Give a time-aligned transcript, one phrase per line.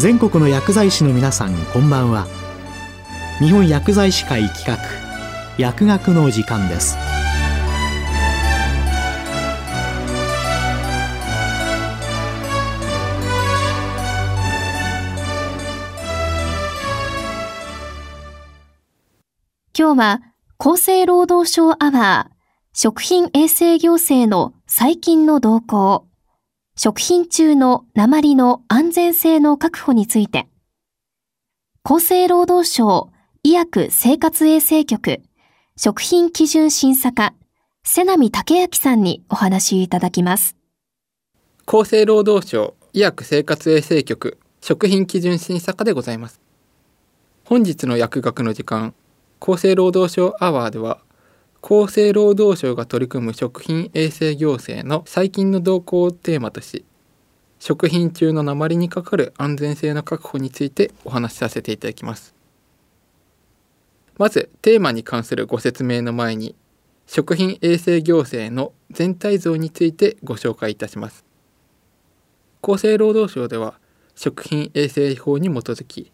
[0.00, 2.26] 全国の薬剤師の皆さんこんばんは。
[3.38, 4.78] 日本薬剤師会企画
[5.58, 6.96] 薬学の時間です。
[19.78, 20.22] 今日は
[20.58, 22.34] 厚生労働省アワー
[22.72, 26.09] 食品衛生行政の最近の動向。
[26.82, 30.48] 食品中の鉛の安全性の確保について
[31.84, 33.10] 厚生労働省
[33.42, 35.20] 医薬生活衛生局
[35.76, 37.34] 食品基準審査課
[37.84, 40.56] 瀬波武明さんにお話いただきます。
[41.66, 46.40] 厚生労働省医薬生活衛生局食品基準審査課でございます。
[47.44, 48.94] 本日の薬学の時間
[49.38, 51.02] 厚生労働省アワーでは
[51.62, 56.84] 厚生労働省が取り組む食品衛生行政の最近の動向をテーマとし
[57.58, 62.34] 食品中の鉛にかかる安全性の確保についてお話しさせていただきます。
[64.16, 66.54] まずテーマに関するご説明の前に
[67.06, 71.26] 食品衛生行政の全体像についてご紹介いたします。
[72.62, 73.74] 厚生労働省では
[74.14, 76.10] 食品衛生法に基づき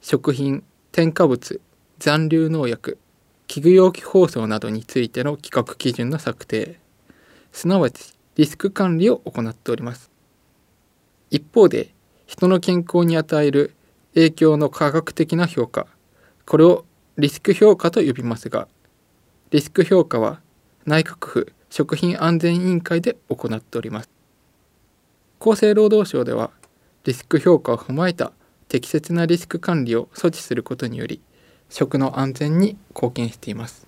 [0.00, 1.60] 食品添加物
[1.98, 2.98] 残留農薬
[3.48, 6.78] 器具容器包装などについての規格基準の策定
[7.50, 10.10] すなわちリスク管理を行っております。
[11.30, 11.88] 一方で
[12.26, 13.74] 人の健康に与える
[14.12, 15.86] 影響の科学的な評価
[16.44, 16.84] これを
[17.16, 18.68] リスク評価と呼びますが
[19.50, 20.40] リスク評価は
[20.84, 24.10] 内閣府食品安全委員会で行っております。
[25.40, 26.50] 厚生労働省では
[27.04, 28.32] リスク評価を踏まえた
[28.68, 31.22] 適切なリスク管理を措置することにより
[31.68, 33.86] 食の安全に貢献しています。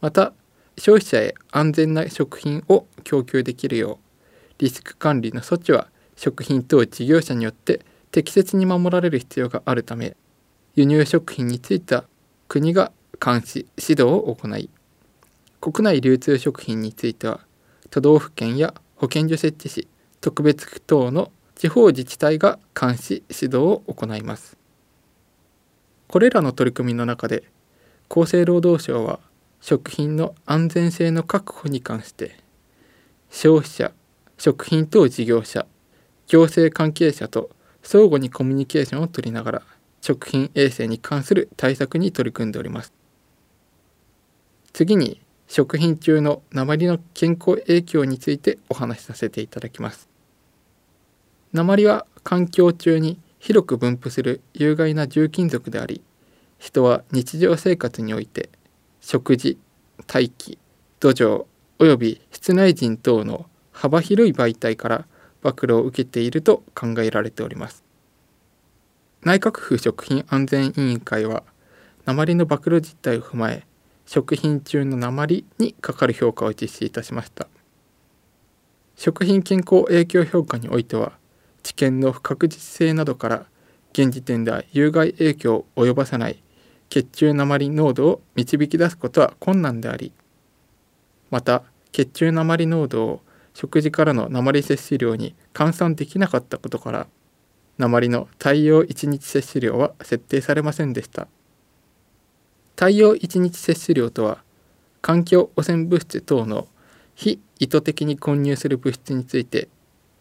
[0.00, 0.32] また
[0.78, 4.10] 消費者へ安全な食品を供給できるよう
[4.58, 7.80] リスク管理の措置は食品等事業者によって
[8.10, 10.16] 適切に守られる必要があるため
[10.74, 12.04] 輸入食品については
[12.48, 12.92] 国が
[13.22, 14.70] 監視指導を行い
[15.60, 17.40] 国内流通食品については
[17.90, 19.88] 都道府県や保健所設置し
[20.20, 24.59] 特別区等の地方自治体が監視指導を行います。
[26.10, 27.44] これらの取り組みの中で
[28.08, 29.20] 厚生労働省は
[29.60, 32.34] 食品の安全性の確保に関して
[33.30, 33.92] 消費者
[34.36, 35.66] 食品等事業者
[36.26, 37.50] 行政関係者と
[37.84, 39.62] 相互にコミュニケーションをとりながら
[40.00, 42.92] 食品衛生に関する対策に取り組んでおります。
[44.72, 50.08] 次に食品中の鉛の健康影響についてお話しさせていただきます。
[51.52, 56.02] 鉛は環境中に広く分布する有害な重金属であり
[56.58, 58.50] 人は日常生活において
[59.00, 59.58] 食事
[60.06, 60.58] 大気
[61.00, 61.46] 土壌
[61.78, 65.06] および室内人等の幅広い媒体から
[65.42, 67.82] 暴露を受けていると考えられております。
[69.22, 71.42] 内閣府食品安全委員会は
[72.04, 73.66] 鉛の暴露実態を踏まえ
[74.04, 77.48] 食品中の鉛にかかる評価を実施いたしました。
[78.96, 81.12] 食品健康影響評価においては
[81.70, 83.46] 知見の不確実性などから
[83.92, 86.42] 現時点では有害影響を及ばさない
[86.88, 90.12] 血中鉛濃度を導き出すことは困難であり
[91.30, 93.20] また血中鉛濃度を
[93.54, 97.06] 食事からの鉛摂取量に換算できなかったことから
[97.78, 101.28] 鉛の太陽1日摂取量は設定されませんでした。
[102.74, 104.42] 太陽1日摂取量とは
[105.00, 106.66] 環境汚染物質等の
[107.14, 109.68] 非意図的に混入する物質について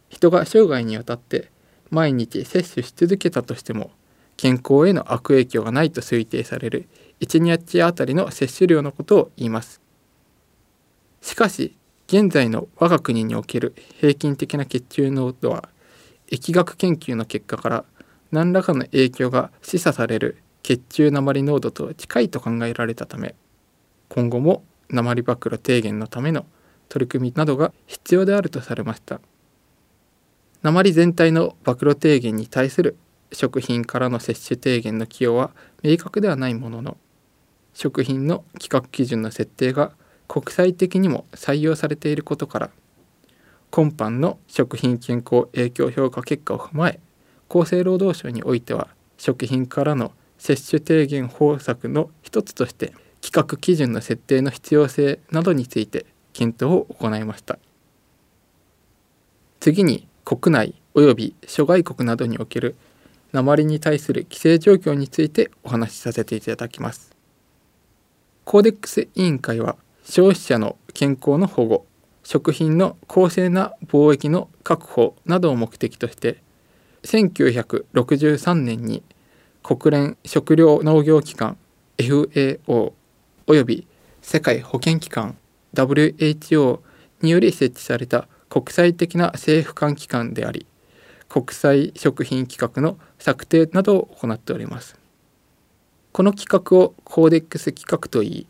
[0.09, 1.50] 人が生涯にわたって
[1.90, 3.92] 毎日摂取し続けたとしても
[4.38, 6.88] 健康への悪影響がないと推定される
[7.20, 9.81] 1日あたりの摂取量のことを言います。
[11.22, 11.75] しかし
[12.08, 15.70] 現在の我が国における平均的な血中濃度は
[16.31, 17.86] 疫学研究の結果から
[18.31, 23.36] 何らかの影響が示唆される血中鉛濃度と近いと考えられたため
[24.08, 26.46] 今後も鉛暴露低減のための
[26.88, 29.22] 取り組みなどが必要であるとされました。
[30.61, 32.97] 鉛全体の暴露低減に対する
[33.32, 35.52] 食品からの摂取低減の寄与は
[35.84, 36.97] 明確ではないものの
[37.73, 39.94] 食品の規格基準の設定が
[40.28, 42.70] 国際的にも採用されていることから
[43.72, 47.00] 今般の食品健康影響評価結果を踏まえ
[47.47, 57.59] 厚生労働省においては食品からの摂取低減方策の一つとして規格基準の設定の必要性などについて検討を行いました。
[59.59, 62.76] 次に国内及び諸外国などにおける
[63.31, 67.16] 鉛に対する規制状況についてお話しさせていただきます。
[68.43, 71.87] コーデックス委員会は消費者の健康の保護
[72.23, 76.43] 食品の公正な貿易の確保などを目的として
[77.02, 79.02] 1963年に
[79.64, 81.58] 国連食糧農業機関
[81.97, 82.93] FAO
[83.47, 83.87] および
[84.22, 85.40] 世界保健機関
[85.73, 86.82] WHO
[87.23, 90.66] により設置された国際的な政府間機関であり
[91.29, 94.97] 国際食品規格の策定などを行っております。
[96.11, 98.47] この規格をコーデックス規格といい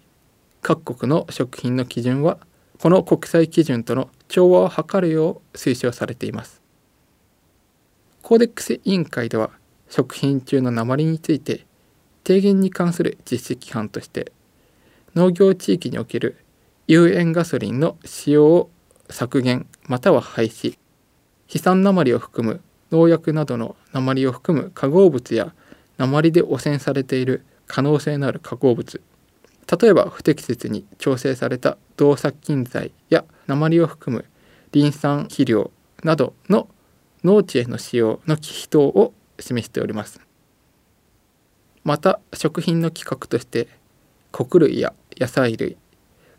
[0.62, 2.38] 各国の食品の基準は
[2.80, 6.62] この国際基準との調和を図るよう推奨されています。
[8.22, 9.52] コーデックス委員会では
[9.90, 11.66] 食品中の鉛について
[12.24, 14.32] 低減に関する実施規範として
[15.16, 16.38] 農業地域における
[16.88, 18.70] 有塩ガソリンの使用を
[19.10, 20.78] 削減または廃止。
[21.54, 22.62] 悲惨鉛を含む
[22.92, 25.54] 農薬などの鉛を含む化合物や
[25.98, 29.02] 鉛で汚染されている可能性のある化合物。
[29.82, 34.26] 例えば不適切に調整された動殺菌剤や鉛を含む
[34.72, 35.72] リン酸肥料
[36.04, 36.68] などの
[37.24, 40.20] 農地への使用の忌避等を示しております。
[41.84, 43.68] また食品の規格として
[44.32, 45.78] 穀類や野菜類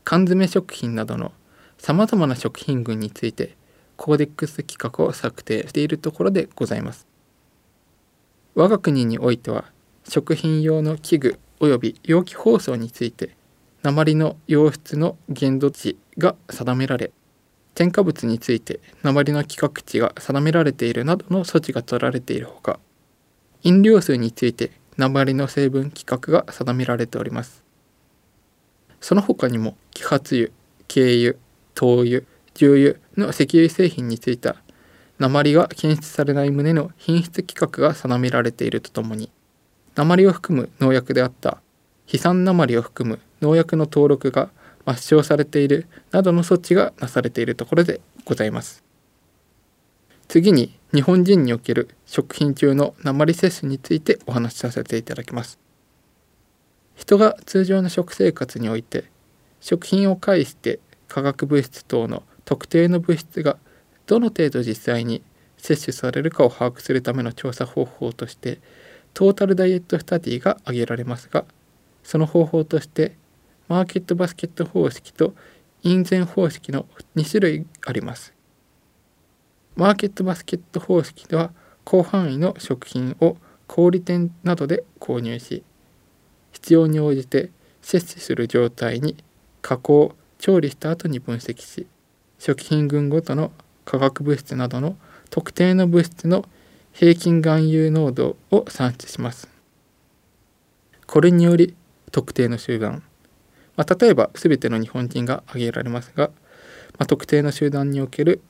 [0.05, 1.33] 缶詰食品などの
[1.81, 3.57] さまざまな食品群について
[3.97, 7.07] コーデックス規格を策定しているところでございます。
[8.55, 9.65] 我が国においては
[10.07, 13.35] 食品用の器具及び容器包装について
[13.83, 17.13] 鉛の溶出の限度値が定められ
[17.75, 22.79] 添加物について鉛の規格値が定められているなどの措置が取られているほか
[23.63, 27.65] 飲料水について鉛の成分規格が定められております。
[29.01, 30.51] その他にも揮発油
[30.87, 32.23] 軽油灯油
[32.55, 34.55] 重油の石油製品について
[35.19, 39.31] 鉛が検出されない旨の品質規格が定められているとともに
[39.95, 41.61] 鉛を含む農薬であった
[42.13, 44.51] 悲惨鉛を含む農薬の登録が
[44.87, 48.83] 抹消されているなどの措置がなされているところでございます。
[50.29, 55.59] 次に日本人における食品中の鉛摂取についてお話しさせていただきます。
[56.95, 59.05] 人が通常の食生活において
[59.61, 63.59] 食品を介して化学物質等の特定の物質が
[64.07, 65.23] どの程度実際に
[65.59, 68.61] 摂取されるかを把握するための調査方法として
[69.13, 71.45] トータルダイエットスタディが挙げられますが
[72.03, 73.17] その方法として
[73.69, 75.35] マーケットバスケット方式と
[75.83, 76.87] 印前方式の
[77.17, 78.35] 2種類あります。
[79.77, 81.53] マーケットバスケット方式では
[81.89, 83.37] 広範囲の食品を
[83.67, 85.63] 小売店などで購入し
[86.53, 89.17] 必要に応じて摂取する状態に
[89.63, 91.87] 加工調理した後に分析し
[92.39, 93.53] 食品群ごとの
[93.85, 94.97] 化学物質などの
[95.31, 96.45] 特定の物質の
[96.93, 99.49] 平均含有濃度を算出します。
[101.07, 101.77] これにより
[102.11, 103.05] 特定の集団
[103.81, 106.29] まあ、例えば全ての日本人が挙げられますが、
[106.99, 108.43] まあ、特定の集団における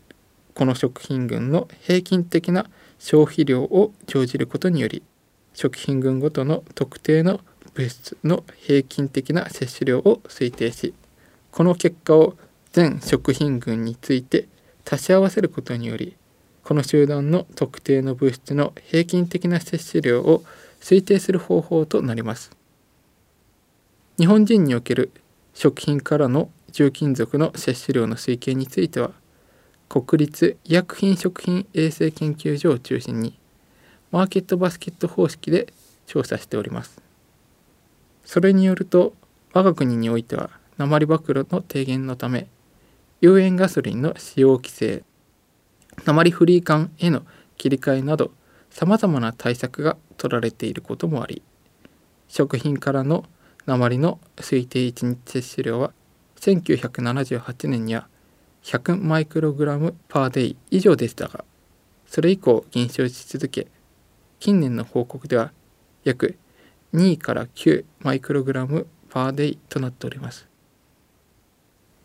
[0.57, 2.67] この食品群の平均的な
[2.99, 5.05] 消費量を生じることにより
[5.55, 7.41] 食品群ごとの特定の
[7.75, 10.95] 物質の平均的な摂取量を推定し
[11.53, 12.37] この結果を
[12.73, 14.47] 全食品群について
[14.91, 16.17] 足し合わせることにより
[16.63, 20.43] この集団の特定の物質の平均的な摂取量を
[20.81, 22.51] 推定する方法となります。
[24.21, 25.11] 日本人における
[25.55, 29.13] 食品からの重金属の摂取量の推計については
[29.89, 33.39] 国立医薬品食品衛生研究所を中心に
[34.11, 35.73] マーケットバスケット方式で
[36.07, 37.01] 調査しております
[38.27, 39.15] それによると
[39.55, 40.51] 我が国においては
[40.87, 42.47] 鉛暴露の低減のため
[43.21, 45.05] 有塩ガソリンの使用規制
[46.07, 47.23] 鉛フリー缶への
[47.59, 48.33] 切り替えなど
[48.71, 51.43] さまざまな対策が取られていることもあり
[52.29, 53.27] 食品からの
[53.67, 55.93] 鉛の推定1日摂取量は
[56.37, 58.09] 1978年には
[58.63, 61.45] 100マイクログラムパーデイ以上でしたが
[62.07, 63.67] それ以降減少し続け
[64.39, 65.53] 近年の報告では
[66.05, 66.39] 約
[66.95, 70.50] 2から9マイクログラムパーデイとなっております。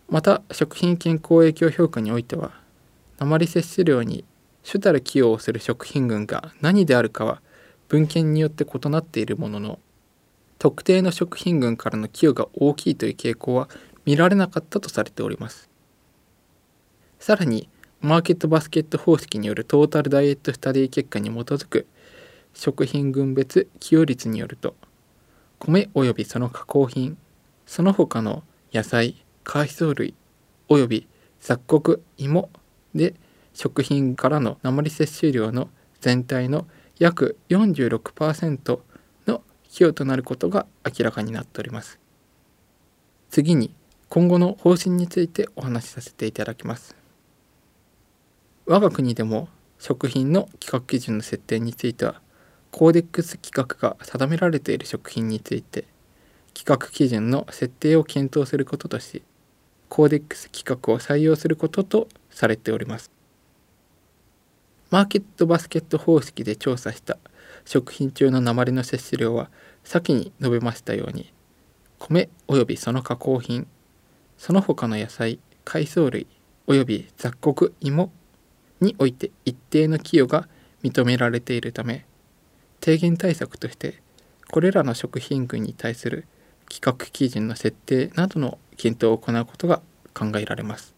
[0.09, 2.51] また食品健康影響評価においては
[3.19, 4.24] 鉛摂取量に
[4.63, 7.41] 主たる寄与をする食品群が何であるかは
[7.88, 9.79] 文献によって異なっているものの
[10.57, 13.69] 特定の食品群からの寄与が大きいという傾向は
[14.05, 15.69] 見られなかったとされております。
[17.19, 17.69] さらに
[18.01, 21.88] マーケットバスケット方式によるトータルダイエットスタディ結果に基づく
[22.53, 24.75] 食品群別寄与率によると
[25.57, 27.17] 米及びその加工品
[27.65, 30.13] その他の野菜海藻類
[30.67, 31.07] 及び
[31.39, 32.49] 雑穀芋
[32.93, 33.15] で
[33.53, 35.69] 食品からの鉛摂取量の
[36.01, 36.67] 全体の
[36.99, 38.79] 約46%
[39.75, 41.99] 寄与となることが明らかになっております。
[43.29, 43.75] 次に
[44.07, 46.95] 今後の方針についてお話しさせていただきます。
[48.65, 49.49] 我が国でも
[49.79, 52.21] 食品の規格基準の設定については
[52.71, 55.83] コーデックス規格が定められている食品について
[56.55, 59.23] 規格基準の設定を検討することとし
[59.89, 63.15] コーデックス規格を採用することとされております。
[64.92, 67.18] マーケットバスケット方式で調査した
[67.65, 69.50] 食品中の鉛の摂取量は
[69.84, 71.34] 先に述べましたように
[72.00, 73.68] 米及びその加工品
[74.38, 76.27] その他の野菜海藻類
[76.68, 78.12] 及び雑穀芋
[78.80, 80.48] において一定の寄与が
[80.84, 82.06] 認められているため
[82.80, 84.01] 低減対策として
[84.51, 86.27] これらの食品群に対する
[86.69, 89.81] 規格基準の設定などの検討を行うことが
[90.13, 90.95] 考えられます。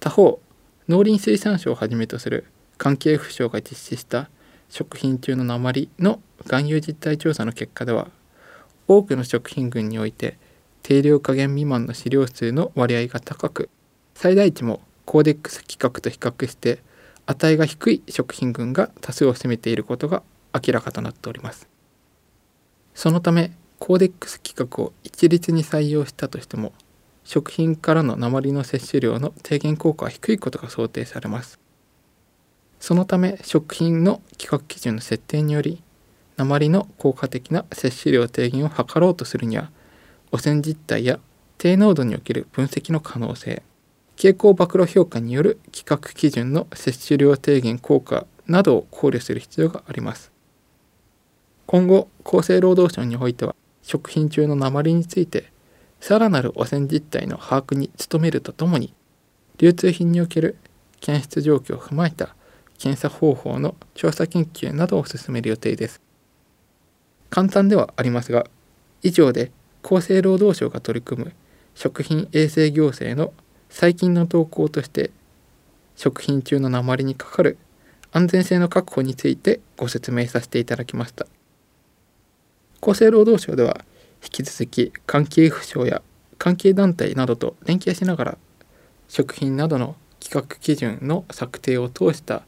[0.00, 0.40] 他方
[0.88, 2.44] 農林水産省をはじめとする
[2.78, 4.28] 関係府省が実施した
[4.68, 8.08] 食品中の鉛の含有実態調査の結果では
[8.88, 10.38] 多くの食品群において
[10.82, 13.70] 定量下限未満の飼料数の割合が高く
[14.14, 16.82] 最大値もコーデックス規格と比較して
[17.26, 20.22] 値が低い食品群が多数を占めていることが
[20.54, 21.68] 明らかとなっております。
[22.94, 26.72] そのためコーデックス規格を一律に採用したとしても
[27.24, 31.58] 食品からの鉛の摂取量の低減効果は低いことが想定されます。
[32.78, 35.82] そのため食品の規格基準の設定により
[36.36, 39.70] 鉛の効果的な摂取量低減を図ろうとするには
[40.30, 41.18] 汚染実態や
[41.58, 43.62] 低濃度における分析の可能性
[44.16, 50.32] 傾向暴露評価による規格基準の摂取量低減効果などを考慮する必要があります。
[51.66, 53.56] 今後厚生労働省においては
[53.86, 55.52] 食品中の鉛について
[56.00, 58.92] さらなる汚染実態の把握に努めるとともに
[59.58, 60.56] 流通品における
[61.00, 62.34] 検出状況を踏まえた
[62.78, 66.02] 検査方法の調査研究などを進める予定です。
[67.30, 68.48] 簡単ではありますが
[69.02, 69.52] 以上で
[69.84, 71.32] 厚生労働省が取り組む
[71.76, 73.32] 食品衛生行政の
[73.70, 75.12] 最近の動向として
[75.94, 77.56] 食品中の鉛にかかる
[78.10, 81.28] 安全性の確保についてご説明させていただきました。
[82.80, 83.84] 厚生労働省では
[84.22, 86.02] 引き続き関係府省や
[86.38, 88.38] 関係団体などと連携しながら
[89.08, 92.42] 食品などの規格基準の策定を通した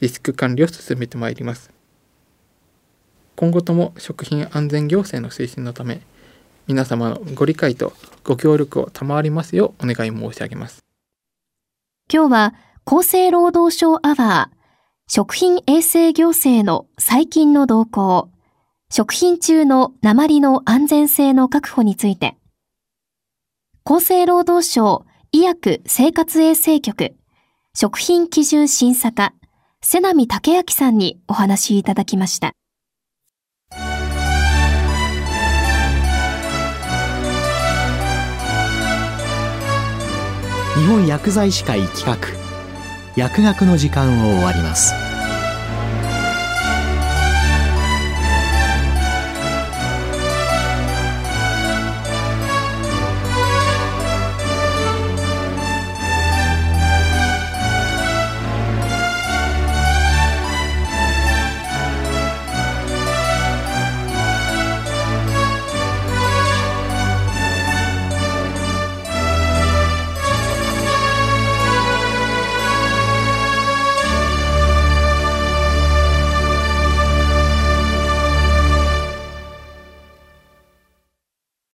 [0.00, 1.70] リスク管理を進めてまいります。
[3.36, 6.00] 今後とも食品安全行政の推進のため
[6.66, 10.84] 皆様のご理解とご協力を賜りますようお願い申し上げます。
[12.12, 14.56] 今日は厚生労働省アワー
[15.08, 18.28] 食品衛生行政の最近の動向。
[18.92, 22.36] 食品中の鉛の安全性の確保について、
[23.84, 27.14] 厚生労働省医薬生活衛生局
[27.72, 29.32] 食品基準審査課
[29.80, 32.50] 瀬波武明さんにお話いただきました。
[40.74, 42.16] 日本薬剤師会企画
[43.14, 45.09] 薬学の時間を終わります。